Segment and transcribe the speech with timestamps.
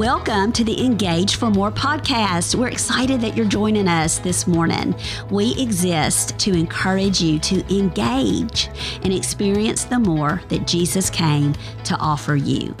[0.00, 2.54] Welcome to the Engage for More podcast.
[2.54, 4.94] We're excited that you're joining us this morning.
[5.30, 8.70] We exist to encourage you to engage
[9.02, 11.52] and experience the more that Jesus came
[11.84, 12.74] to offer you.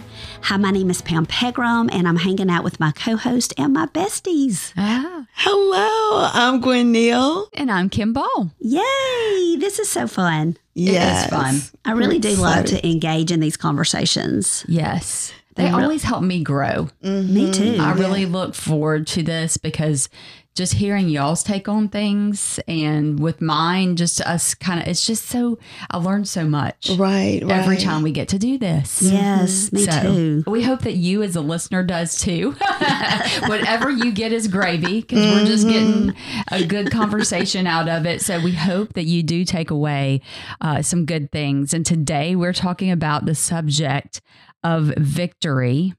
[0.44, 3.74] Hi, my name is Pam Pegram, and I'm hanging out with my co host and
[3.74, 4.72] my besties.
[4.78, 7.50] Ah, Hello, I'm Gwen Neal.
[7.52, 8.50] and I'm Kim Ball.
[8.60, 9.56] Yay!
[9.58, 10.56] This is so fun.
[10.72, 11.28] Yes.
[11.28, 11.60] fun.
[11.84, 14.64] I really do love to engage in these conversations.
[14.66, 15.34] Yes.
[15.56, 16.88] They They re- always help me grow.
[17.02, 17.34] Mm-hmm.
[17.34, 17.76] Me too.
[17.80, 20.08] I really look forward to this because
[20.56, 25.26] just hearing y'all's take on things and with mine, just us kind of, it's just
[25.26, 25.58] so,
[25.90, 27.50] I learned so much Right, right.
[27.50, 29.00] every time we get to do this.
[29.00, 29.76] Yes, mm-hmm.
[29.76, 30.44] me so too.
[30.50, 32.50] we hope that you as a listener does too.
[33.46, 36.14] Whatever you get is gravy because we're just getting
[36.50, 38.20] a good conversation out of it.
[38.20, 40.20] So we hope that you do take away
[40.60, 41.72] uh, some good things.
[41.72, 44.20] And today we're talking about the subject
[44.62, 45.94] of victory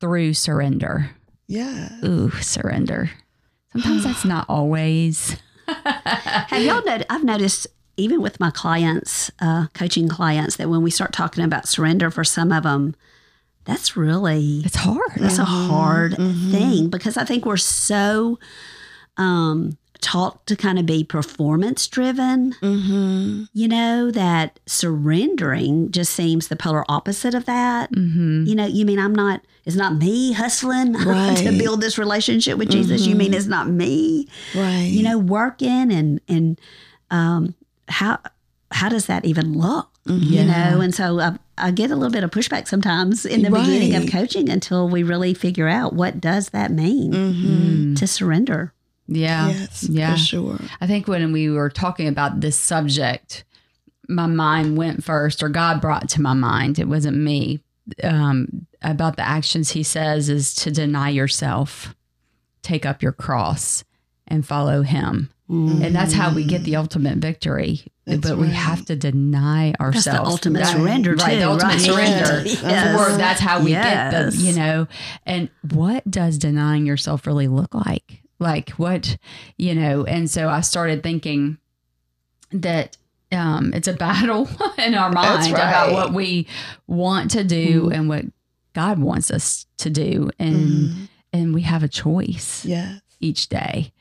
[0.00, 1.10] through surrender.
[1.46, 1.88] Yeah.
[2.04, 3.10] Ooh, surrender.
[3.72, 5.36] Sometimes that's not always.
[5.66, 7.06] Have y'all noticed?
[7.10, 11.66] I've noticed even with my clients, uh, coaching clients, that when we start talking about
[11.66, 12.94] surrender for some of them,
[13.64, 15.12] that's really It's hard.
[15.16, 18.38] that's a hard thing because I think we're so
[19.16, 22.52] um, taught to kind of be performance driven.
[22.62, 23.44] Mm-hmm.
[23.52, 27.92] You know that surrendering just seems the polar opposite of that.
[27.92, 28.44] Mm-hmm.
[28.46, 29.40] You know, you mean I'm not.
[29.64, 33.06] It's not me hustling to build this relationship with Jesus.
[33.06, 34.88] You mean it's not me Right.
[34.90, 36.58] you know, working and and
[37.10, 37.54] um,
[37.88, 38.18] how
[38.70, 39.88] how does that even look?
[40.06, 40.70] You Yeah.
[40.70, 43.94] know, and so I, I get a little bit of pushback sometimes in the beginning
[43.94, 47.94] of coaching until we really figure out what does that mean Mm-hmm.
[47.94, 48.72] to surrender.
[49.08, 49.48] Yeah.
[49.48, 50.12] Yes, Yeah.
[50.12, 50.60] for sure.
[50.80, 53.44] I think when we were talking about this subject,
[54.08, 56.78] my mind went first, or God brought to my mind.
[56.78, 57.60] It wasn't me.
[58.04, 61.94] Um, about the actions He says is to deny yourself,
[62.62, 63.82] take up your cross,
[64.26, 65.30] and follow Him.
[65.50, 67.80] And that's how we get the ultimate victory.
[68.04, 70.04] That's but we have to deny ourselves.
[70.04, 71.38] That's the ultimate That- surrender right, too.
[71.38, 71.80] the ultimate right?
[71.80, 72.42] surrender.
[72.46, 73.00] Yes.
[73.00, 74.86] Or that's how we get the, you know,
[75.24, 78.17] and what does denying yourself really look like?
[78.38, 79.16] Like what,
[79.56, 81.58] you know, and so I started thinking
[82.52, 82.96] that
[83.32, 86.46] um, it's a battle in our mind That's about what we
[86.86, 88.24] want to do and what
[88.74, 90.30] God wants us to do.
[90.38, 90.56] And,
[90.90, 91.08] Mhm.
[91.32, 93.00] and we have a choice Yes.
[93.20, 93.92] each day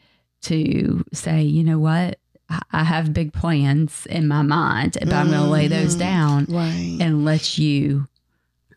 [0.44, 2.20] to say, you know what?
[2.72, 6.00] I- have big plans in my mind, but I'm going to lay those Mhm.
[6.00, 6.98] down Right.
[7.02, 8.08] and let you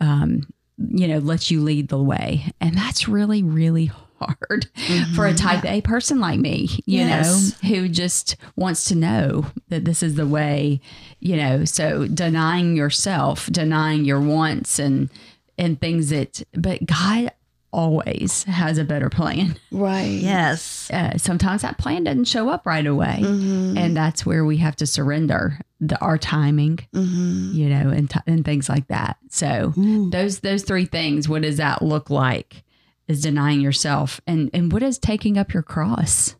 [0.00, 0.42] um
[0.78, 4.66] you know let you lead the way and that's really really hard
[5.14, 7.62] for a type a person like me you Yes.
[7.62, 10.80] know who just wants to know that this is the way
[11.20, 15.10] you know so denying yourself denying your wants and
[15.58, 17.32] and things that but god
[17.72, 20.02] always has a better plan right.
[20.20, 20.90] Yes.
[20.92, 23.78] uh, sometimes that plan doesn't show up right away Mm-hmm.
[23.78, 27.52] and that's where we have to surrender the our timing Mm-hmm.
[27.54, 29.18] you know, and, t- and things like that.
[29.30, 30.10] So Mm.
[30.10, 32.64] those those three things, what does that look like?
[33.10, 36.36] Is denying yourself, and and what does taking up your cross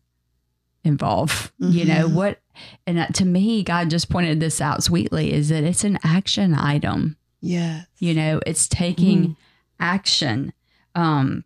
[0.85, 1.53] involve?
[1.59, 2.13] You know Mhm.
[2.15, 2.41] what?
[2.87, 6.55] And that, to me, God just pointed this out sweetly: is that it's an action
[6.55, 7.17] item.
[7.41, 7.87] Yes.
[7.99, 9.37] You know, it's taking
[9.81, 10.53] action.
[10.95, 11.45] Um,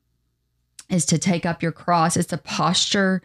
[0.91, 2.17] is to take up your cross.
[2.19, 3.23] It's a posture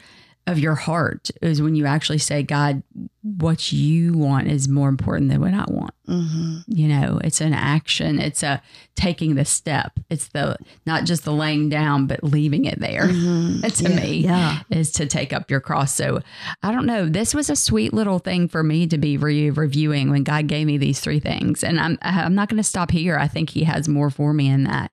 [0.48, 1.30] of your heart.
[1.42, 2.82] Is when you actually say, God,
[3.22, 5.94] what you want is more important than what I want.
[6.08, 6.62] Mm-hmm.
[6.68, 8.18] you know it's an action.
[8.20, 8.62] It's a
[8.96, 9.92] taking the step.
[10.10, 10.58] It's the
[10.88, 13.04] not just the laying down but leaving it there.
[13.04, 13.68] Mm-hmm.
[13.68, 14.62] to me Yeah.
[14.72, 15.94] is to take up your cross.
[15.94, 16.22] So
[16.64, 17.08] i don't know.
[17.08, 20.66] This was a sweet little thing for me to be re- reviewing when god gave
[20.66, 21.64] me these three things.
[21.64, 23.18] And i'm i'm not going to stop here.
[23.20, 24.92] I think he has more for me in that.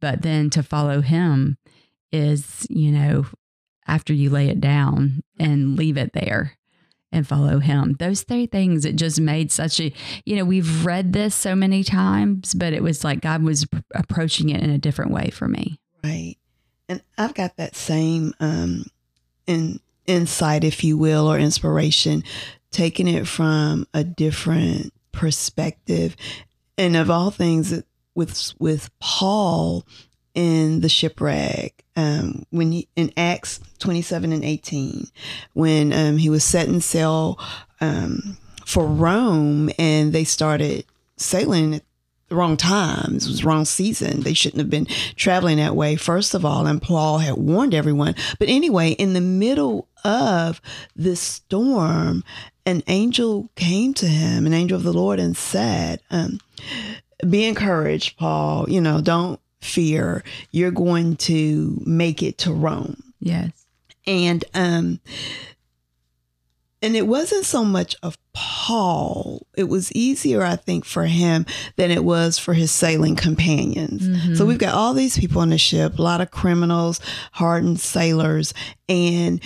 [0.00, 1.58] But then to follow him
[2.10, 3.26] is you know
[3.86, 6.56] after you lay it down and leave it there
[7.12, 7.96] and follow him.
[7.98, 9.92] Those three things, it just made such a,
[10.24, 14.50] you know, we've read this so many times, but it was like God was approaching
[14.50, 15.78] it in a different way for me.
[16.02, 16.36] Right.
[16.88, 18.84] And I've got that same um
[19.46, 22.24] in insight, if you will, or inspiration,
[22.70, 26.16] taking it from a different perspective.
[26.76, 27.82] And of all things
[28.14, 29.86] with with Paul
[30.34, 35.06] in the shipwreck, um, when he in Acts twenty seven and eighteen,
[35.52, 37.38] when um, he was setting sail
[37.80, 38.36] um,
[38.66, 40.84] for Rome, and they started
[41.16, 41.82] sailing at
[42.28, 43.14] the wrong time.
[43.14, 44.22] This was wrong season.
[44.22, 45.94] They shouldn't have been traveling that way.
[45.94, 48.16] First of all, and Paul had warned everyone.
[48.38, 50.60] But anyway, in the middle of
[50.96, 52.24] this storm,
[52.66, 56.40] an angel came to him, an angel of the Lord, and said, um,
[57.28, 58.68] "Be encouraged, Paul.
[58.68, 63.02] You know, don't." Fear, you're going to make it to Rome.
[63.20, 63.66] Yes.
[64.06, 65.00] And um
[66.82, 69.46] and it wasn't so much of Paul.
[69.56, 71.46] It was easier, I think, for him
[71.76, 74.06] than it was for his sailing companions.
[74.06, 74.34] Mm-hmm.
[74.34, 77.00] So we've got all these people on the ship, a lot of criminals,
[77.32, 78.52] hardened sailors,
[78.86, 79.40] and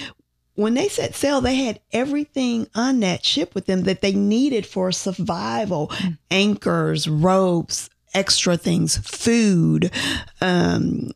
[0.59, 4.67] when they set sail, they had everything on that ship with them that they needed
[4.67, 5.93] for survival
[6.32, 7.88] anchors, ropes,
[8.19, 9.93] extra things, food,
[10.41, 11.12] um,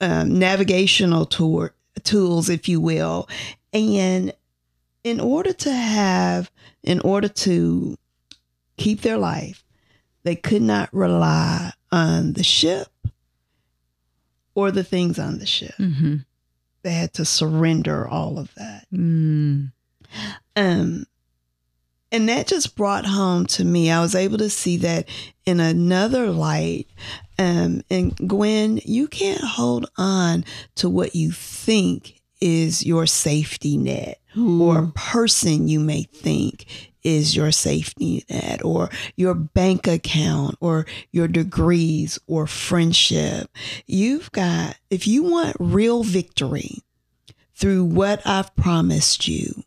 [0.00, 1.74] um, navigational tour,
[2.04, 3.28] tools, if you will.
[3.72, 4.32] And
[5.04, 6.50] in order to have,
[6.82, 7.98] in order to
[8.78, 9.62] keep their life,
[10.22, 12.88] they could not rely on the ship
[14.54, 15.74] or the things on the ship.
[15.78, 16.16] Mm-hmm.
[16.82, 18.86] They had to surrender all of that.
[18.92, 19.72] Mm.
[20.56, 21.06] Um,
[22.10, 23.90] and that just brought home to me.
[23.90, 25.08] I was able to see that
[25.46, 26.86] in another light.
[27.38, 30.44] Um, and Gwen, you can't hold on
[30.76, 36.66] to what you think is your safety net or a person you may think
[37.02, 43.50] is your safety net or your bank account or your degrees or friendship.
[43.86, 46.78] You've got, if you want real victory
[47.54, 49.64] through what I've promised you,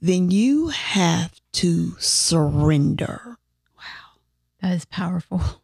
[0.00, 3.38] then you have to surrender.
[4.64, 5.42] That is powerful.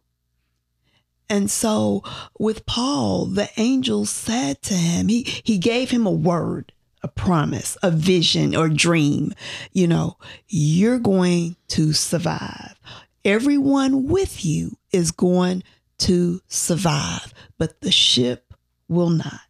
[1.32, 2.02] And so
[2.41, 6.73] with Paul, the angel said to him, he, he gave him a word,
[7.05, 9.32] a promise, a vision or dream.
[9.70, 10.17] You know,
[10.49, 12.81] you're going to survive.
[13.25, 15.62] Everyone with you is going
[15.99, 18.53] to survive, but the ship
[18.88, 19.43] will not.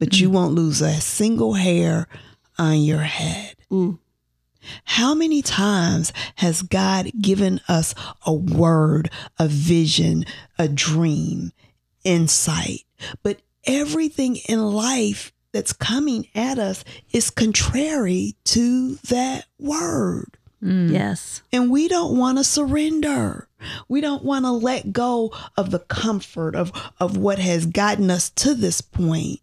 [0.00, 2.08] But you won't lose a single hair
[2.58, 3.54] on your head.
[3.70, 4.00] Mm.
[4.84, 10.24] How many times has God given us a word, a vision,
[10.58, 11.52] a dream,
[12.04, 12.84] insight?
[13.22, 20.36] But everything in life that's coming at us is contrary to that word.
[20.62, 20.90] Mm.
[20.90, 21.42] Yes.
[21.52, 23.48] And we don't want to surrender.
[23.88, 28.30] We don't want to let go of the comfort of, of what has gotten us
[28.30, 29.40] to this point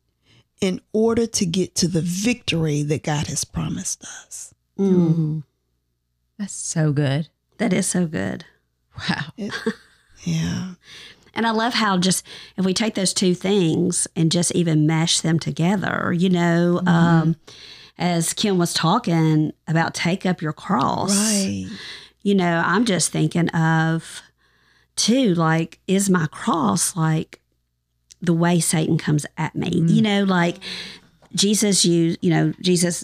[0.62, 4.54] in order to get to the victory that God has promised us.
[4.78, 5.44] Mm.
[6.38, 7.30] That's so good.
[7.58, 8.46] That is so good.
[9.10, 9.26] Wow.
[10.26, 10.76] Yeah.
[11.34, 12.26] And I love how just
[12.56, 17.36] if we take those two things and just even mesh them together, you know, um,
[17.98, 21.68] as Kim was talking about take up your cross, Right.
[22.22, 24.22] you know, I'm just thinking of
[24.96, 27.42] too, like, is my cross like
[28.22, 29.72] the way Satan comes at me?
[29.88, 30.60] You know, like
[31.36, 33.04] Jesus used, you know, Jesus,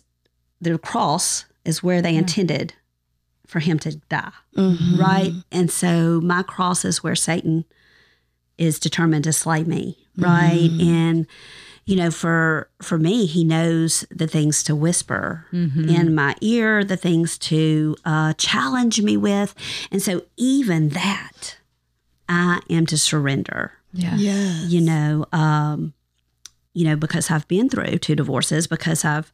[0.62, 2.74] the cross is where they intended
[3.48, 4.98] for him to die Mhm.
[5.00, 5.33] right?
[5.51, 7.66] And so my cross is where Satan
[8.57, 10.69] is determined to slay me, right?
[10.81, 11.25] And
[11.86, 15.89] you know, for for me, he knows the things to whisper Mm-hmm.
[15.89, 19.56] in my ear, the things to uh, challenge me with,
[19.92, 21.57] and so even that,
[22.27, 23.71] I am to surrender.
[23.92, 24.16] Yeah.
[24.18, 24.66] Yes.
[24.74, 25.94] You know, um,
[26.75, 29.31] you know, because I've been through two divorces, because I've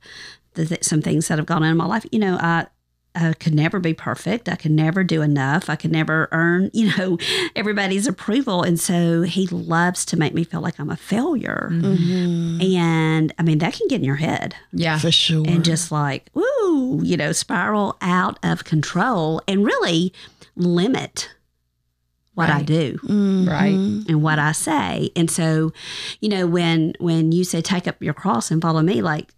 [0.55, 2.05] the, th- some things that have gone on in my life.
[2.11, 2.67] You know, I
[3.17, 4.49] I could never be perfect.
[4.49, 5.69] I could never do enough.
[5.69, 7.17] I could never earn, you know,
[7.55, 8.61] everybody's approval.
[8.61, 11.69] And so he loves to make me feel like I'm a failure.
[11.71, 12.75] Mhm.
[12.75, 14.97] And I mean, that can get in your head Yeah.
[14.99, 15.45] For sure.
[15.47, 20.11] and just like, woo, you know, spiral out of control and really
[20.57, 21.29] limit
[22.33, 22.65] what I Right.
[22.65, 23.47] do Mhm.
[23.47, 24.03] Right.
[24.09, 25.09] and what I say.
[25.15, 25.71] And so,
[26.19, 29.29] you know, when when you say take up your cross and follow me, like,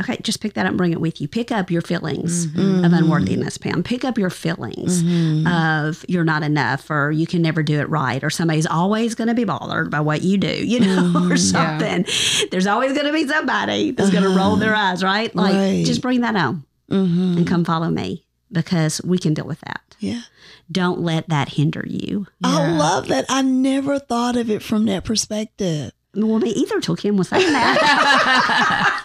[0.00, 1.28] okay, just pick that up and bring it with you.
[1.28, 2.84] Pick up your feelings Mm-hmm.
[2.84, 3.82] of unworthiness, Pam.
[3.82, 5.02] Pick up your feelings
[5.46, 9.28] of you're not enough or you can never do it right or somebody's always going
[9.28, 12.04] to be bothered by what you do, you know, or something.
[12.50, 15.34] There's always going to be somebody that's going to roll their eyes, right?
[15.34, 15.84] Like, Right.
[15.86, 17.36] just bring that on Mhm.
[17.38, 19.80] and come follow me because we can deal with that.
[20.00, 20.22] Yeah.
[20.70, 22.26] Don't let that hinder you.
[22.44, 23.24] I love that.
[23.28, 25.92] I never thought of it from that perspective.
[26.14, 29.02] Well, me either till Kim was saying that.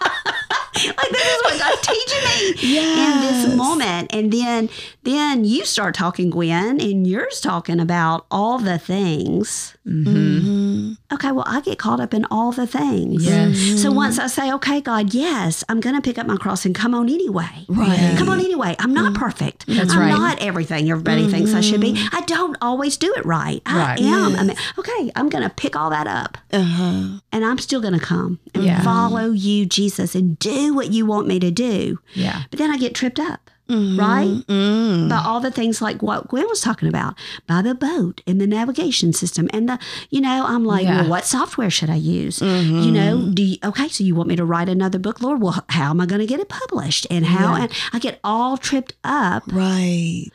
[0.96, 2.24] like this is what God's teaching
[2.62, 4.12] me in this moment.
[4.14, 4.68] And then
[5.02, 9.76] then you start talking, Gwen, and you're talking about all the things.
[9.86, 10.14] Mm-hmm.
[10.14, 10.96] Mhm.
[11.12, 13.24] Okay, well, I get caught up in all the things.
[13.24, 13.80] Yes.
[13.82, 16.74] So once I say, okay, God, yes, I'm going to pick up my cross and
[16.74, 17.64] come on anyway.
[17.68, 18.14] Right.
[18.18, 18.74] Come on anyway.
[18.78, 19.66] I'm not perfect.
[19.66, 20.08] That's I'm right.
[20.08, 21.94] not everything everybody thinks I should be.
[22.12, 23.62] I don't always do it right.
[23.66, 23.74] right.
[23.74, 24.00] I Right.
[24.00, 24.36] am.
[24.36, 27.20] I mean, okay, I'm going to pick all that up Uh-huh.
[27.30, 28.82] and I'm still going to come and Yeah.
[28.82, 31.98] follow you, Jesus, and do what you want me to do.
[32.14, 32.42] Yeah.
[32.50, 34.42] But then I get tripped up right?
[34.46, 35.08] Mm.
[35.08, 37.14] By all the things like what Gwen was talking about,
[37.46, 39.78] by the boat and the navigation system and the,
[40.10, 41.00] you know, I'm like, Yeah.
[41.00, 42.40] well, what software should I use?
[42.40, 42.78] Mm-hmm.
[42.82, 45.40] You know, do you, okay, so you want me to write another book, Lord?
[45.40, 47.06] Well, how am I going to get it published?
[47.10, 47.56] And how?
[47.56, 47.62] Yeah.
[47.62, 50.26] And I get all tripped up Right.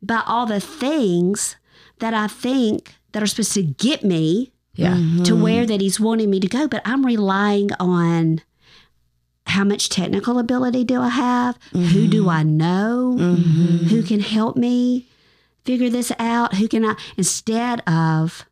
[0.00, 1.56] by all the things
[1.98, 4.94] that I think that are supposed to get me Yeah.
[4.94, 5.24] Mm-hmm.
[5.24, 8.42] to where that he's wanting me to go, but I'm relying on
[9.46, 11.58] how much technical ability do I have?
[11.72, 13.16] Who do I know?
[13.18, 13.86] Mm-hmm.
[13.86, 15.06] Who can help me
[15.64, 16.54] figure this out?
[16.54, 18.44] Who can I instead of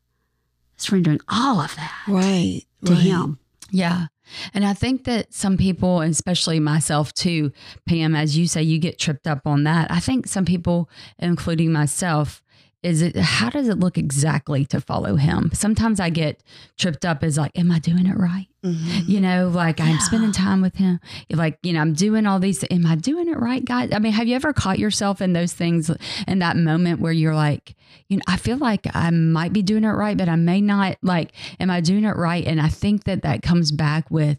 [0.77, 2.63] surrendering all of that Right.
[2.85, 3.01] to right.
[3.03, 3.39] him?
[3.71, 4.07] Yeah.
[4.55, 7.53] And I think that some people, especially myself too,
[7.87, 9.91] Pam, as you say, you get tripped up on that.
[9.91, 12.43] I think some people, including myself,
[12.85, 15.51] is it how does it look exactly to follow him?
[15.55, 16.43] Sometimes I get
[16.77, 18.47] tripped up as like, am I doing it right?
[18.65, 19.09] Mhm.
[19.09, 21.01] You know, like I'm spending time with him.
[21.31, 22.63] Like, you know, I'm doing all these.
[22.71, 23.91] Am I doing it right, guys?
[23.93, 25.91] I mean, have you ever caught yourself in those things
[26.29, 27.75] in that moment where you're like,
[28.09, 30.97] you know, I feel like I might be doing it right, but I may not.
[31.03, 32.45] Like, am I doing it right?
[32.47, 34.39] And I think that that comes back with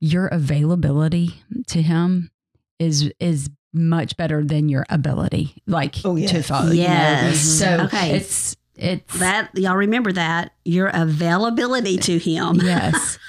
[0.00, 1.34] your availability
[1.68, 2.30] to him
[2.78, 6.46] is is much better than your ability, like Oh, to yes.
[6.48, 6.70] follow.
[6.70, 6.88] you know?
[6.88, 7.40] Yes.
[7.40, 7.86] So mm-hmm.
[7.86, 8.16] Okay.
[8.16, 13.18] it's it's That y'all remember that your availability to him yes.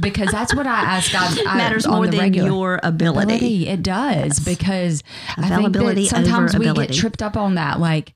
[0.00, 2.48] Because that's what I ask God I- matters on more than regular.
[2.48, 3.66] your ability.
[3.68, 4.38] It does Yes.
[4.40, 5.02] because
[5.36, 6.92] Availability I think that sometimes over we ability.
[6.92, 7.80] get tripped up on that.
[7.80, 8.14] Like,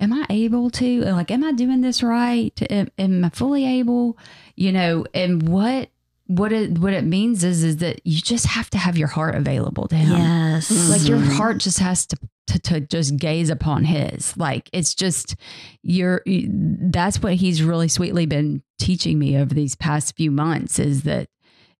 [0.00, 1.02] am I able to?
[1.06, 2.52] Like, am I doing this right?
[2.70, 4.16] Am, am I fully able?
[4.56, 5.88] You know, and what
[6.26, 9.34] what it what it means is is that you just have to have your heart
[9.34, 10.16] available to Him.
[10.18, 10.70] Yes.
[10.88, 11.32] Like your Mhm.
[11.36, 12.16] heart just has to,
[12.46, 14.36] to to just gaze upon His.
[14.36, 15.36] Like it's just
[15.82, 16.22] you're.
[16.26, 20.78] That's what He's really sweetly been teaching me over these past few months.
[20.78, 21.28] Is that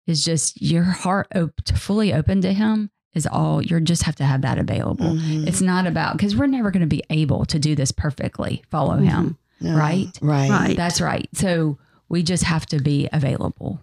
[0.07, 3.63] is just your heart op- fully open to Him is all.
[3.63, 5.15] You just have to have that available.
[5.15, 5.47] Mhm.
[5.47, 8.63] It's not about because we're never going to be able to do this perfectly.
[8.71, 9.39] Follow Him.
[9.61, 9.75] No.
[9.77, 10.09] right?
[10.21, 10.51] Right.
[10.51, 10.77] Right.
[10.77, 11.29] That's right.
[11.33, 11.79] So
[12.11, 13.81] we just have to be available.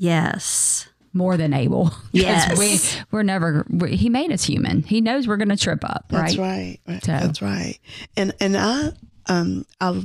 [0.00, 0.88] Yes.
[1.12, 1.92] More than able.
[2.12, 2.56] Yes.
[2.58, 2.78] we
[3.10, 3.66] we're never.
[3.68, 4.82] We, he made us human.
[4.82, 6.06] He knows we're going to trip up.
[6.08, 6.78] That's right.
[6.86, 6.94] right.
[6.94, 7.04] right.
[7.04, 7.78] So- That's right.
[8.16, 8.92] And and I
[9.26, 10.02] um I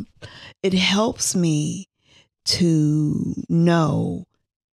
[0.63, 1.87] it helps me
[2.45, 4.25] to know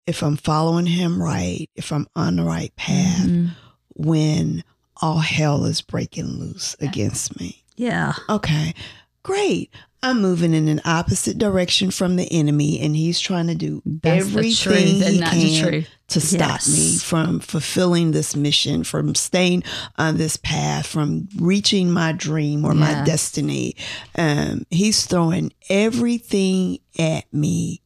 [0.06, 3.50] if I'm following him right, if I'm on the right path Mhm.
[3.94, 4.64] when
[5.00, 7.62] all hell is breaking loose against me.
[7.76, 8.14] Yeah.
[8.28, 8.74] Okay.
[9.22, 9.70] Great.
[10.04, 14.26] I'm moving in an opposite direction from the enemy and he's trying to do That's
[14.26, 15.88] everything he can truth.
[16.08, 16.68] to stop Yes.
[16.76, 19.62] me from fulfilling this mission, from staying
[19.96, 23.76] on this path, from reaching my dream or my destiny.
[24.18, 27.80] Um, he's throwing everything at me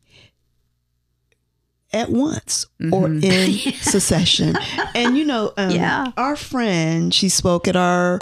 [1.93, 3.25] at once or Mhm.
[3.25, 4.57] in succession.
[4.95, 6.13] And you know, um, Yeah.
[6.17, 8.19] our friend, she spoke at our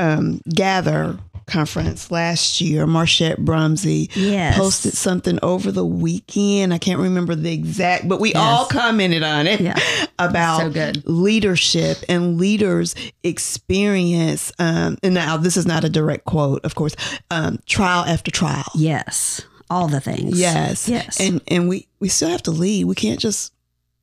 [0.00, 4.56] um, gather conference last year, Marchette Brumsey Yes.
[4.56, 6.72] posted something over the weekend.
[6.72, 9.78] I can't remember the exact, but we all commented on it Yeah.
[10.18, 11.02] about So good.
[11.06, 14.52] leadership and leaders experience.
[14.58, 16.94] Um, and now this is not a direct quote, of course.
[17.30, 18.64] Um, trial after trial.
[18.74, 19.40] Yes.
[19.70, 20.38] All the things.
[20.40, 20.88] Yes.
[20.88, 21.20] Yes.
[21.20, 22.84] And and we we still have to lead.
[22.86, 23.52] We can't just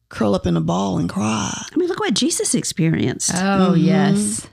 [0.09, 1.51] curl up in a ball and cry.
[1.51, 3.31] I mean, look what Jesus experienced.
[3.33, 3.83] Oh Mhm.
[3.83, 4.47] yes.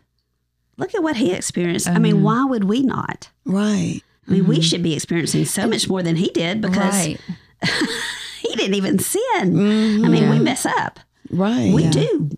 [0.82, 1.88] Look at what he experienced.
[1.88, 3.28] I mean, Um, why would we not?
[3.46, 4.00] Right.
[4.28, 4.62] I mean, we Mhm.
[4.62, 7.18] should be experiencing so much more than he did because right.
[8.42, 9.20] he didn't even sin.
[9.54, 10.04] Mhm.
[10.04, 11.00] I mean, we mess up.
[11.30, 11.72] right.
[11.72, 11.90] We Yeah.
[11.90, 12.30] do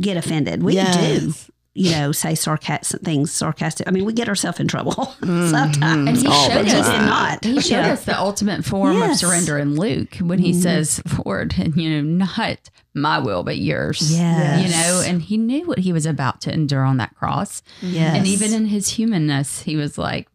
[0.00, 0.62] get offended.
[0.62, 1.50] We do, Yes.
[1.80, 3.88] You know, say sarcastic things, sarcastic.
[3.88, 5.50] I mean, we get ourselves in trouble Mhm.
[5.50, 6.08] sometimes.
[6.08, 7.00] And he All showed us time.
[7.00, 7.44] did not.
[7.44, 7.92] He showed Yeah.
[7.94, 12.02] us the ultimate form of surrender in Luke when he says, "Lord, and you know,
[12.26, 14.62] not my will but yours." Yes.
[14.62, 17.62] You know, and he knew what he was about to endure on that cross.
[17.80, 18.14] Yes.
[18.16, 20.28] And even in his humanness, he was like,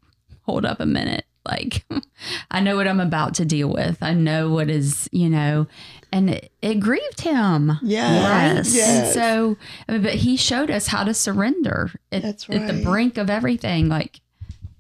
[0.43, 1.25] hold up a minute.
[1.45, 1.85] Like,
[2.51, 3.97] I know what I'm about to deal with.
[4.01, 5.67] I know what is, you know,
[6.11, 7.79] and it, it grieved him.
[7.83, 8.23] Yes.
[8.29, 8.55] Right.
[8.55, 8.75] Yes.
[8.75, 9.03] Yes.
[9.05, 13.29] And so, but he showed us how to surrender at, That's at the brink of
[13.29, 13.89] everything.
[13.89, 14.21] Like,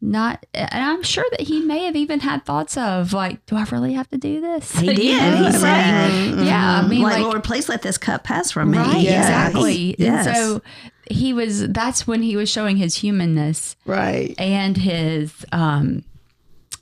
[0.01, 3.63] not, and I'm sure that he may have even had thoughts of, like, do I
[3.71, 4.71] really have to do this?
[4.77, 5.21] He You did.
[5.21, 5.53] know, He right?
[5.53, 6.81] said, Yeah.
[6.83, 8.77] I mean, like, like, Lord, please let this cup pass from me.
[8.77, 9.21] Right, Yeah.
[9.21, 9.95] exactly.
[9.97, 10.27] Yes.
[10.27, 10.61] And so
[11.09, 14.33] he was that's when he was showing his humanness Right.
[14.39, 16.03] and his um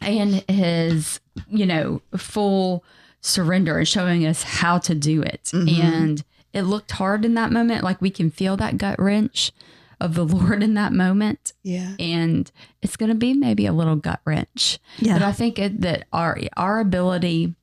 [0.03, 2.83] and his you know full
[3.21, 5.43] surrender and showing us how to do it.
[5.53, 5.81] Mm-hmm.
[5.81, 9.51] And it looked hard in that moment like we can feel that gut wrench
[9.99, 11.95] of the Lord in that moment Yeah.
[11.99, 14.77] and it's going to be maybe a little gut wrench.
[14.99, 15.13] Yeah.
[15.13, 17.55] But I think it, that our our ability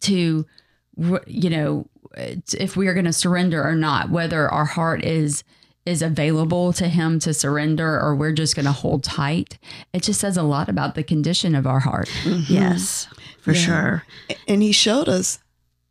[0.00, 0.46] to,
[1.26, 5.44] you know, if we are going to surrender or not, whether our heart is
[5.86, 9.58] is available to him to surrender or we're just going to hold tight.
[9.92, 12.10] It just says a lot about the condition of our heart.
[12.48, 13.06] Yes,
[13.40, 13.58] for Yeah.
[13.60, 14.04] sure.
[14.46, 15.38] And he showed us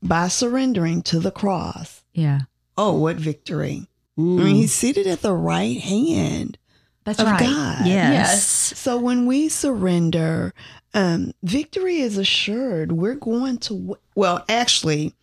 [0.02, 2.04] by surrendering to the cross.
[2.14, 2.42] Yeah.
[2.78, 3.88] Oh, what victory.
[4.18, 4.44] I Mm.
[4.44, 6.58] mean, he's seated at the right hand
[7.06, 7.40] That's of right.
[7.40, 7.86] God.
[7.88, 8.46] yes.
[8.78, 10.54] So when we surrender,
[10.94, 12.92] um, victory is assured.
[12.92, 15.16] We're going to, w- well, actually,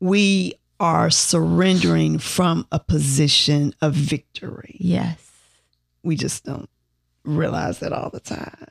[0.00, 4.76] we are surrendering from a position of victory.
[4.78, 5.18] Yes.
[6.02, 6.68] We just don't
[7.24, 8.66] realize that all the time.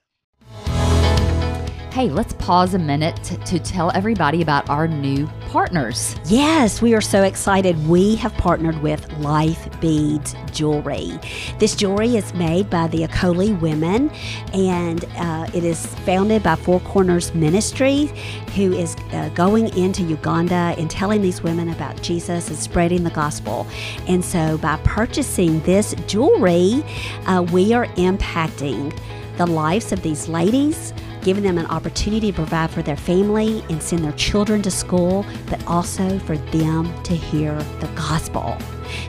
[1.94, 6.16] Hey, let's pause a minute to tell everybody about our new partners.
[6.26, 7.88] Yes, we are so excited.
[7.88, 11.12] We have partnered with Life Beads Jewelry.
[11.60, 14.10] This jewelry is made by the Acholi women,
[14.56, 18.08] and uh, it is founded by Four Corners Ministry,
[18.56, 23.12] who is uh, going into Uganda and telling these women about Jesus and spreading the
[23.12, 23.68] gospel.
[24.08, 26.84] And so, by purchasing this jewelry,
[27.28, 28.98] uh, we are impacting
[29.38, 30.92] the lives of these ladies
[31.24, 35.26] giving them an opportunity to provide for their family and send their children to school,
[35.48, 38.58] but also for them to hear the gospel.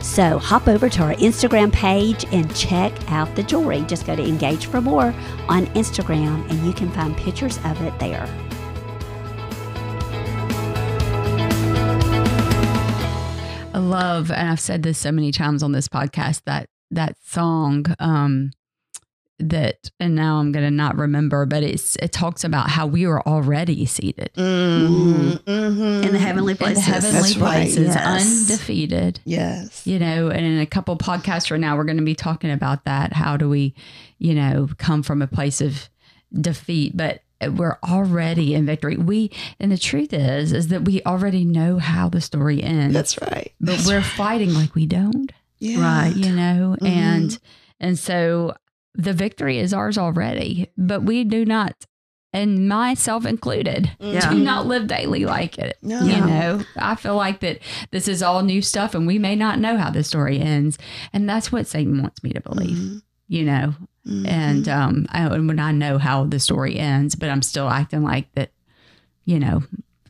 [0.00, 3.82] So hop over to our Instagram page and check out the jewelry.
[3.82, 5.14] Just go to Engage for More
[5.48, 8.26] on Instagram and you can find pictures of it there.
[13.74, 17.86] I love, and I've said this so many times on this podcast that that song
[17.98, 18.52] um,
[19.40, 23.06] that, and now I'm going to not remember, but it's it talks about how we
[23.06, 25.48] were already seated Mm-hmm.
[26.04, 26.84] In the heavenly in places.
[26.86, 27.52] the heavenly That's right.
[27.52, 28.50] places, Yes.
[28.50, 29.20] undefeated.
[29.24, 29.86] Yes.
[29.86, 32.84] You know, and in a couple podcasts right now, we're going to be talking about
[32.84, 33.12] that.
[33.12, 33.74] How do we,
[34.18, 35.88] you know, come from a place of
[36.32, 38.96] defeat, but we're already in victory.
[38.96, 42.94] We, and the truth is, is that we already know how the story ends.
[42.94, 43.52] That's right.
[43.60, 44.04] but That's we're right.
[44.06, 45.80] fighting like we don't Yeah.
[45.80, 46.14] Right.
[46.16, 46.88] you know Mhm.
[46.88, 47.38] and
[47.80, 48.54] and so
[48.94, 51.86] the victory is ours already but we do not
[52.32, 54.30] and myself included Yeah.
[54.30, 56.00] do not live daily like it No.
[56.02, 56.26] you Yeah.
[56.26, 57.58] know i feel like that
[57.90, 60.78] this is all new stuff and we may not know how the story ends
[61.12, 63.02] and that's what satan wants me to believe Mhm.
[63.28, 63.74] you know
[64.06, 64.28] Mhm.
[64.28, 68.02] and um I, and when i know how the story ends but i'm still acting
[68.02, 68.50] like that
[69.24, 69.62] you know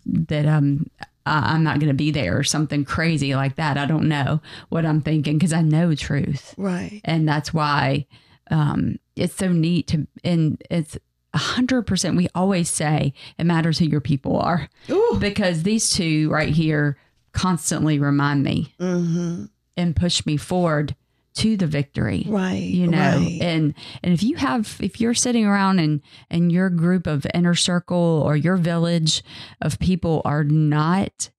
[0.06, 0.86] that um
[1.26, 4.40] I- i'm not going to be there or something crazy like that i don't know
[4.68, 7.00] what i'm thinking because i know truth right.
[7.04, 8.06] and that's why
[8.50, 10.96] um it's so neat to and it's
[11.32, 15.16] a hundred percent we always say it matters who your people are Ooh.
[15.20, 16.96] because these two right here
[17.32, 19.44] constantly remind me Mm-hmm.
[19.76, 20.94] and push me forward
[21.34, 22.62] to the victory Right.
[22.62, 23.38] you know Right.
[23.42, 27.54] and and if you have if you're sitting around and and your group of inner
[27.56, 29.24] circle or your village
[29.60, 31.30] of people are not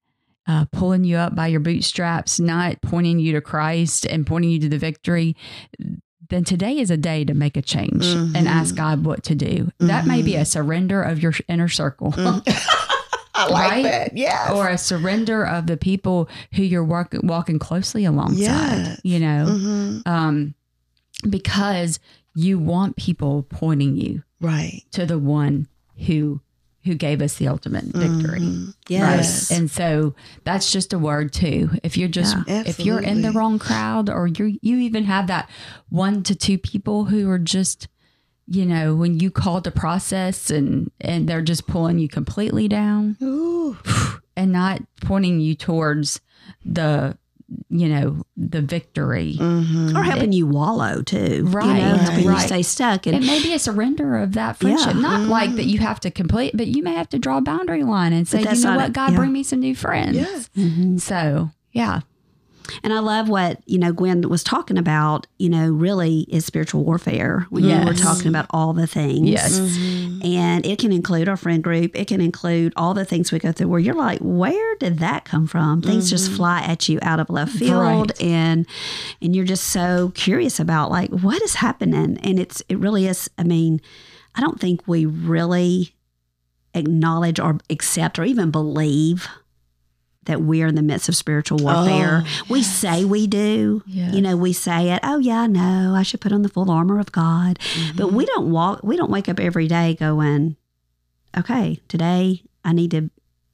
[0.48, 4.60] uh, pulling you up by your bootstraps not pointing you to christ and pointing you
[4.60, 5.36] to the victory
[6.30, 8.46] then today is a day to make a change and Mhm.
[8.48, 10.42] ask god what to do that may be Mhm.
[10.42, 12.14] a surrender of your inner circle
[13.38, 13.84] I like Right?
[13.84, 14.18] that.
[14.18, 14.50] Yes.
[14.52, 19.02] or a surrender of the people who you're work, walking closely alongside Yes.
[19.04, 20.08] you know Mhm.
[20.08, 20.54] um,
[21.30, 22.00] because
[22.34, 24.84] you want people pointing you Right.
[24.92, 25.68] to the one
[26.08, 26.42] who
[26.86, 28.40] who gave us the ultimate victory.
[28.42, 28.74] Mhm.
[28.88, 29.50] Yes.
[29.52, 29.60] Right?
[29.60, 31.72] And so that's just a word too.
[31.84, 32.64] If you're just Yeah.
[32.66, 35.50] if you're in the wrong crowd or you you even have that
[35.90, 37.88] one to two people who are just
[38.48, 43.18] you know when you call the process and and they're just pulling you completely down
[43.24, 43.76] Ooh.
[44.38, 46.22] and not pointing you towards
[46.64, 47.18] the
[47.70, 49.96] you know the victory Mhm.
[49.96, 51.46] or helping you wallow too.
[51.48, 52.42] Right, You know, helping right.
[52.42, 53.06] you stay stuck.
[53.08, 54.96] And it may be a surrender of that friendship.
[54.96, 55.02] Yeah.
[55.02, 55.58] Not like Mm-hmm.
[55.58, 58.28] that you have to complete, but you may have to draw a boundary line and
[58.28, 59.18] say, you know what, a- God, yeah.
[59.18, 60.16] bring me some new friends.
[60.16, 60.50] Yes.
[60.58, 61.00] Mhm.
[61.00, 62.02] So, yeah.
[62.84, 66.84] And I love what, you know, Gwen was talking about, you know, really is spiritual
[66.84, 68.02] warfare when you were Yes.
[68.02, 69.30] talking about all the things.
[69.30, 69.60] Yes.
[69.60, 70.26] Mhm.
[70.26, 71.92] And it can include our friend group.
[71.96, 75.26] It can include all the things we go through where you're like, where did that
[75.26, 75.82] come from?
[75.82, 78.22] Things just fly at you out of left field Right.
[78.22, 78.66] and
[79.22, 82.18] and you're just so curious about like what is happening.
[82.24, 83.82] And it's it really is I mean,
[84.36, 85.94] I don't think we really
[86.74, 89.28] acknowledge or accept or even believe
[90.26, 92.24] that we're in the midst of spiritual warfare.
[92.26, 93.84] Oh, we say we do.
[93.86, 94.14] Yes.
[94.14, 97.00] You know, we say it, oh yeah, no, I should put on the full armor
[97.00, 97.60] of God.
[97.96, 98.16] But Mm-hmm.
[98.16, 100.56] we don't walk we don't wake up every day going,
[101.38, 103.10] Okay, today I need to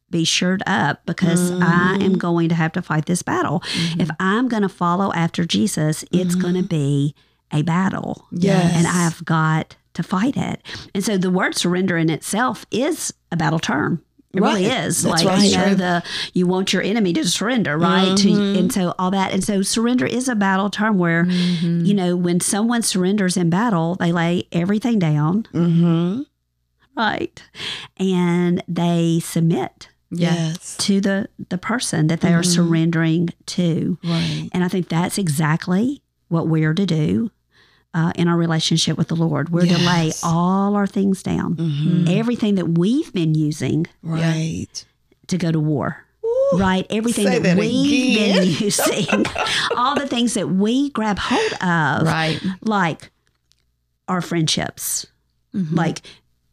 [0.10, 2.18] be shored up because I am Mhm.
[2.18, 3.62] going to have to fight this battle.
[3.62, 4.02] Mm-hmm.
[4.02, 6.42] If I'm gonna follow after Jesus, it's Mhm.
[6.42, 7.16] gonna be
[7.52, 8.26] a battle.
[8.32, 8.74] Yes.
[8.76, 10.62] And I've got to fight it.
[10.94, 14.02] And so the word surrender in itself is a battle term.
[14.34, 15.04] It really is.
[15.04, 15.68] That's like you right.
[15.70, 18.16] know, the you want your enemy to surrender, right?
[18.18, 18.58] To, Mhm.
[18.58, 21.86] and so all that, and so surrender is a battle term where Mhm.
[21.86, 26.22] you know when someone surrenders in battle, they lay everything down, Mm-hmm.
[26.96, 27.42] right,
[27.98, 29.90] and they submit.
[30.14, 30.76] Yes.
[30.80, 32.54] to the the person that they are Mhm.
[32.54, 34.50] surrendering to, Right.
[34.52, 37.32] and I think that's exactly what we're to do.
[37.94, 42.08] Uh, in our relationship with the Lord, we're to lay all our things down, Mm-hmm.
[42.08, 44.86] everything that we've been using Right.
[45.28, 46.06] to go to war.
[46.24, 46.58] Ooh.
[46.58, 46.86] right?
[46.90, 48.38] Everything that, that we've again.
[48.44, 49.26] been using,
[49.76, 52.40] all the things that we grab hold of, Right.
[52.62, 53.12] like
[54.08, 55.06] our friendships.
[55.54, 55.76] Mhm.
[55.76, 56.02] Like,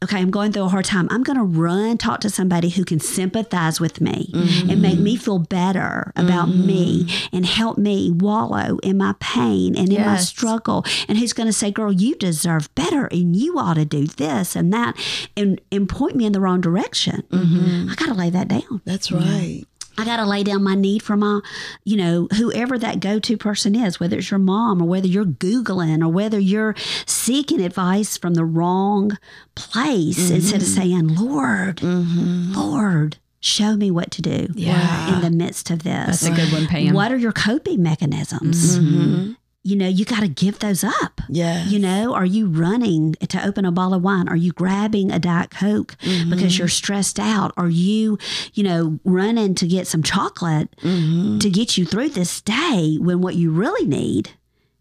[0.03, 1.07] okay, I'm going through a hard time.
[1.11, 4.81] I'm going to run talk to somebody who can sympathize with me and mm-hmm.
[4.81, 6.67] make me feel better about mm-hmm.
[6.67, 10.85] me and help me wallow in my pain and in my struggle.
[11.07, 14.55] And who's going to say, girl, you deserve better and you ought to do this
[14.55, 14.97] and that
[15.35, 17.23] and, and point me in the wrong direction.
[17.29, 17.89] Mm-hmm.
[17.89, 18.81] I got to lay that down.
[18.85, 19.65] That's right.
[19.99, 21.41] I got to lay down my need for my,
[21.83, 25.25] you know, whoever that go to person is, whether it's your mom or whether you're
[25.25, 29.17] Googling or whether you're seeking advice from the wrong
[29.55, 35.15] place instead of saying, Lord, Lord, show me what to do Yeah.
[35.15, 36.21] in the midst of this.
[36.21, 36.93] That's a good one, Pam.
[36.93, 38.77] What are your coping mechanisms?
[38.77, 39.33] Mm-hmm.
[39.69, 41.21] You know, you got to give those up.
[41.29, 41.63] Yeah.
[41.65, 44.27] You know, are you running to open a bottle of wine?
[44.27, 46.29] Are you grabbing a Diet Coke Mm-hmm.
[46.31, 47.51] because you're stressed out?
[47.55, 48.17] Are you,
[48.53, 51.37] you know, running to get some chocolate Mm-hmm.
[51.39, 54.31] to get you through this day when what you really need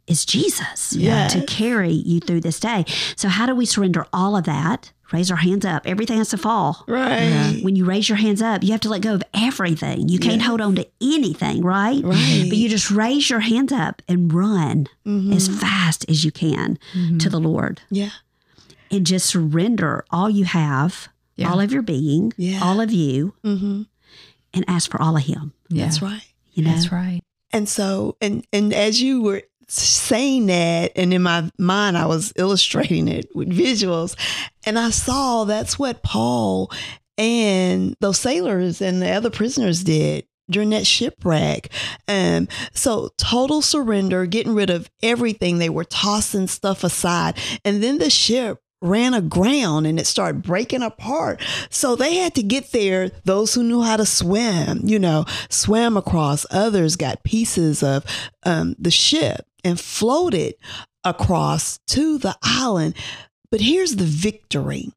[0.06, 1.34] is Jesus Yes.
[1.34, 2.84] to carry you through this day?
[3.16, 4.92] So, how do we surrender all of that?
[5.12, 5.86] Raise our hands up.
[5.86, 6.84] Everything has to fall.
[6.86, 7.60] Right.
[7.62, 10.08] When you raise your hands up, you have to let go of everything.
[10.08, 10.46] You can't Yes.
[10.46, 12.04] hold on to anything, right?
[12.04, 12.44] Right.
[12.48, 15.34] But you just raise your hands up and run Mhm.
[15.34, 16.78] as fast as you can
[17.18, 18.10] to the Lord Yeah.
[18.90, 21.50] and just surrender all you have, Yeah.
[21.50, 22.60] all of your being, Yeah.
[22.62, 23.82] all of you, Mm-hmm.
[24.52, 25.52] and ask for all of Him.
[25.70, 25.84] Yeah.
[25.84, 26.22] That's right.
[26.52, 27.20] You know, That's right.
[27.50, 32.32] And so, and and as you were saying that, and in my mind, I was
[32.36, 34.16] illustrating it with visuals,
[34.64, 36.70] and I saw that's what Paul
[37.16, 41.68] and those sailors and the other prisoners did during that shipwreck.
[42.06, 45.58] Um, so total surrender, getting rid of everything.
[45.58, 50.82] They were tossing stuff aside, and then the ship ran aground and it started breaking
[50.82, 51.42] apart.
[51.68, 53.10] So they had to get there.
[53.24, 56.46] Those who knew how to swim, you know, swam across.
[56.52, 58.04] Others got pieces of
[58.44, 60.54] um, the ship and floated
[61.04, 62.94] across to the island.
[63.50, 64.92] But here's the victory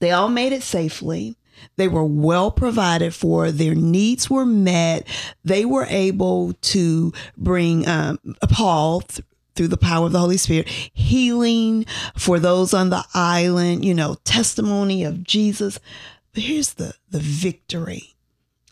[0.00, 1.36] they all made it safely.
[1.76, 3.50] They were well provided for.
[3.50, 5.06] Their needs were met.
[5.44, 10.68] They were able to bring um, Paul th- through the power of the Holy Spirit
[10.68, 11.84] healing
[12.16, 13.84] for those on the island.
[13.84, 15.80] You know, testimony of Jesus.
[16.32, 18.14] But here's the the victory.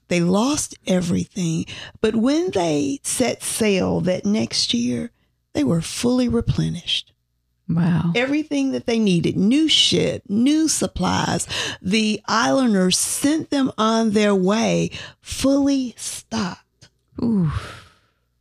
[0.08, 1.66] They lost everything,
[2.00, 5.10] but when they set sail that next year,
[5.52, 7.12] they were fully replenished
[7.68, 8.12] Wow.
[8.14, 11.48] everything that they needed new ship, new supplies.
[11.82, 14.90] The islanders sent them on their way
[15.20, 16.88] fully stocked.
[17.20, 17.50] Ooh.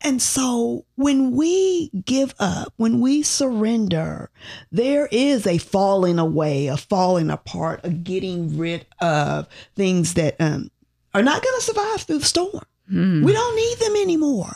[0.01, 4.29] And so when we give up, when we surrender,
[4.71, 10.69] there is a falling away, a falling apart, a getting rid of things that um,
[11.15, 12.61] are not going to survive through the storm.
[12.89, 13.23] Hmm.
[13.23, 14.55] We don't need them anymore.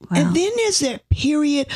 [0.00, 0.08] Wow.
[0.10, 1.68] And then there's that period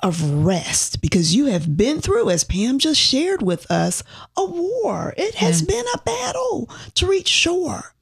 [0.00, 4.02] of rest because you have been through, as Pam just shared with us,
[4.36, 5.12] a war.
[5.16, 5.66] It has Yeah.
[5.68, 7.94] been a battle to reach shore.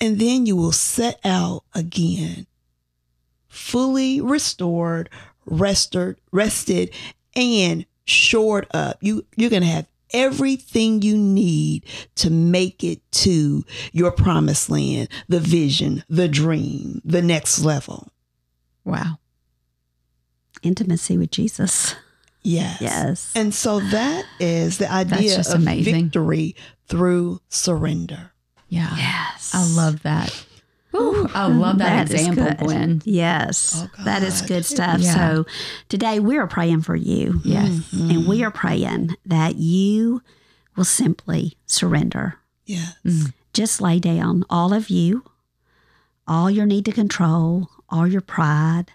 [0.00, 2.46] And then you will set out again,
[3.48, 5.10] fully restored,
[5.44, 6.90] rested, rested,
[7.34, 8.98] and shored up.
[9.00, 11.84] You you're gonna have everything you need
[12.16, 18.08] to make it to your promised land, the vision, the dream, the next level.
[18.84, 19.18] Wow.
[20.62, 21.94] intimacy with Jesus.
[22.42, 22.80] Yes.
[22.80, 23.32] Yes.
[23.34, 26.04] And so that is the idea of amazing.
[26.04, 28.32] victory through surrender.
[28.68, 28.94] Yeah.
[28.96, 29.52] yes.
[29.54, 30.46] I love that.
[31.20, 32.66] Ooh, I love that, That is example.
[32.66, 33.02] Gwen.
[33.04, 33.74] Yes.
[33.76, 35.00] Oh, that is good stuff.
[35.00, 35.14] Yeah.
[35.14, 35.46] So
[35.88, 37.40] today we are praying for you.
[37.44, 37.68] Yes.
[37.92, 38.10] Mhm.
[38.10, 40.22] And we are praying that you
[40.76, 42.36] will simply surrender.
[42.66, 42.94] Yes.
[43.04, 43.32] Mm.
[43.52, 45.24] Just lay down all of you,
[46.26, 48.92] all your need to control, all your pride,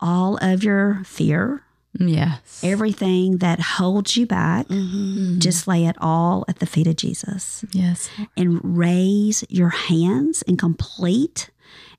[0.00, 1.62] all of your fear,
[1.98, 2.60] Yes.
[2.62, 4.66] everything that holds you back.
[4.68, 5.38] Mhm.
[5.38, 8.08] Just lay it all at the feet of Jesus Yes.
[8.36, 11.50] and raise your hands in complete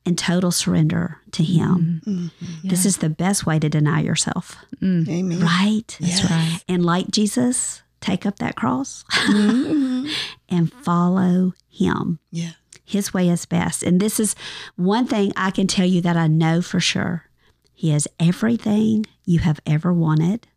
[0.05, 2.01] and total surrender to Him.
[2.05, 2.31] Mhm.
[2.63, 5.07] This is the best way to deny yourself, Mm.
[5.07, 5.39] Amen.
[5.39, 5.97] right?
[6.01, 6.63] That's That's right.
[6.67, 10.09] And like Jesus, take up that cross Mhm.
[10.49, 12.19] and follow Him.
[12.31, 12.51] Yeah.
[12.83, 13.81] His way is best.
[13.83, 14.35] And this is
[14.75, 17.29] one thing I can tell you that I know for sure.
[17.73, 20.47] He has everything you have ever wanted,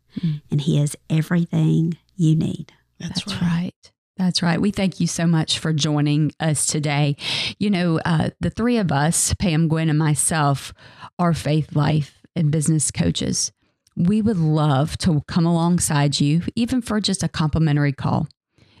[0.51, 2.71] and He has everything you need.
[2.99, 3.51] That's, That's right.
[3.51, 3.91] right.
[4.17, 4.59] That's right.
[4.59, 7.15] We thank you so much for joining us today.
[7.59, 10.73] You know, uh, the three of us, Pam, Gwen, and myself,
[11.19, 13.51] are faith, life, and business coaches.
[13.95, 18.27] We would love to come alongside you, even for just a complimentary call.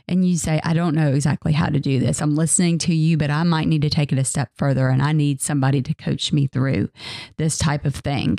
[0.07, 2.21] And you say, I don't know exactly how to do this.
[2.21, 5.01] I'm listening to you, but I might need to take it a step further and
[5.01, 6.89] I need somebody to coach me through
[7.37, 8.37] this type of thing.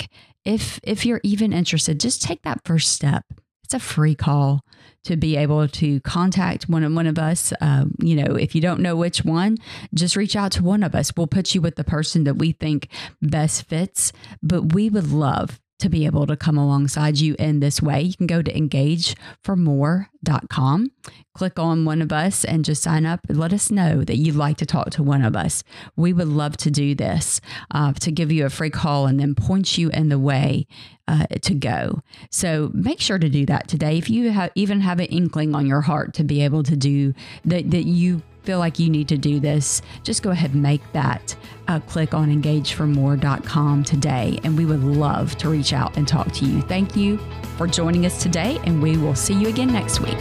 [0.49, 3.23] If if you're even interested, just take that first step.
[3.63, 4.65] It's a free call
[5.03, 7.53] to be able to contact one of one of us.
[7.61, 9.57] Um, you know, if you don't know which one,
[9.93, 11.11] just reach out to one of us.
[11.15, 12.87] We'll put you with the person that we think
[13.21, 14.11] best fits.
[14.41, 18.01] But we would love to be able to come alongside you in this way.
[18.01, 20.91] You can go to engageformore.com,
[21.33, 24.57] click on one of us, and just sign up let us know that you'd like
[24.57, 25.63] to talk to one of us.
[25.95, 27.39] We would love to do this
[27.71, 30.67] uh, to give you a free call and then point you in the way
[31.07, 32.01] uh, to go.
[32.29, 33.97] So make sure to do that today.
[33.97, 37.13] If you have, even have an inkling on your heart to be able to do
[37.45, 40.81] that, that you feel like you need to do this, just go ahead and make
[40.93, 41.35] that
[41.67, 44.39] uh, click on engageformore.com today.
[44.43, 46.61] And we would love to reach out and talk to you.
[46.61, 47.19] Thank you
[47.57, 50.17] for joining us today, and we will see you again next week.